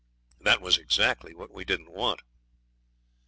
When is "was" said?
0.61-0.79